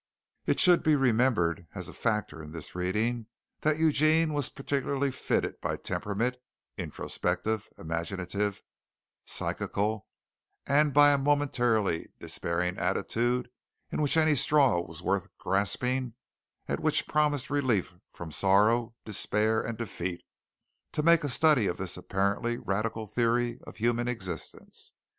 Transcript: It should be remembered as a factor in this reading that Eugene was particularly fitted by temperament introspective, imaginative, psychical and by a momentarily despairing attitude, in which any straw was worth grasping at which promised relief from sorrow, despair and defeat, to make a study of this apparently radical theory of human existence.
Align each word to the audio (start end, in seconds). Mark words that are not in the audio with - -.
It 0.47 0.59
should 0.59 0.81
be 0.81 0.95
remembered 0.95 1.67
as 1.75 1.87
a 1.87 1.93
factor 1.93 2.41
in 2.41 2.53
this 2.53 2.73
reading 2.73 3.27
that 3.59 3.77
Eugene 3.77 4.33
was 4.33 4.49
particularly 4.49 5.11
fitted 5.11 5.61
by 5.61 5.77
temperament 5.77 6.37
introspective, 6.75 7.69
imaginative, 7.77 8.63
psychical 9.25 10.07
and 10.65 10.91
by 10.91 11.11
a 11.13 11.19
momentarily 11.19 12.07
despairing 12.19 12.79
attitude, 12.79 13.51
in 13.91 14.01
which 14.01 14.17
any 14.17 14.33
straw 14.33 14.79
was 14.81 15.03
worth 15.03 15.27
grasping 15.37 16.15
at 16.67 16.79
which 16.79 17.07
promised 17.07 17.51
relief 17.51 17.93
from 18.11 18.31
sorrow, 18.31 18.95
despair 19.05 19.61
and 19.61 19.77
defeat, 19.77 20.23
to 20.93 21.03
make 21.03 21.23
a 21.23 21.29
study 21.29 21.67
of 21.67 21.77
this 21.77 21.95
apparently 21.95 22.57
radical 22.57 23.05
theory 23.05 23.59
of 23.67 23.77
human 23.77 24.07
existence. 24.07 24.93